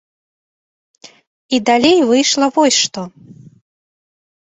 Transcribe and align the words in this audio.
І 1.57 1.61
далей 1.73 1.99
выйшла 2.15 2.45
вось 2.59 2.79
што. 2.89 3.01